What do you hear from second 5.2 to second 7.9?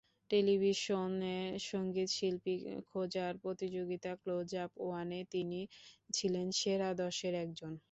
তিনি ছিলেন সেরা দশের একজন।